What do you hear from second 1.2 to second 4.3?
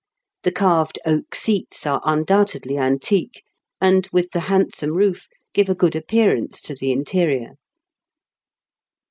seats are un doubtedly antique, and,